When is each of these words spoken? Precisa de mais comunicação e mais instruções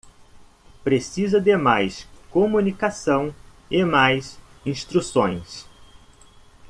Precisa 0.83 1.39
de 1.39 1.55
mais 1.55 2.07
comunicação 2.31 3.31
e 3.69 3.83
mais 3.85 4.39
instruções 4.65 5.67